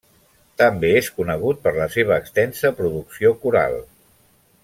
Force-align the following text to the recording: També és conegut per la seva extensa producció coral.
També 0.61 0.89
és 1.01 1.09
conegut 1.17 1.61
per 1.67 1.73
la 1.75 1.87
seva 1.97 2.17
extensa 2.23 2.73
producció 2.81 3.35
coral. 3.45 3.77